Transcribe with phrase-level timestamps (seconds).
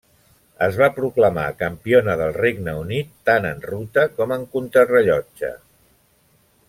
[0.67, 5.53] Es va proclamar campiona del Regne Unit tant en ruta com en contrarellotge.